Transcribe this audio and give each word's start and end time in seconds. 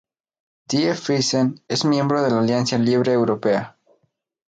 Die 0.71 0.95
Friesen 0.95 1.59
es 1.67 1.83
miembro 1.85 2.23
de 2.23 2.31
la 2.31 2.39
Alianza 2.39 2.75
Libre 2.79 3.11
Europea. 3.15 3.77